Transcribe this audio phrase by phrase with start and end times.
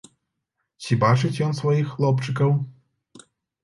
[0.85, 2.61] Ці бачыць ён сваіх хлопчыкаў?